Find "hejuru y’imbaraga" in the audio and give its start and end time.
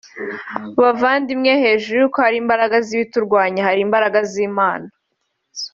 1.63-2.77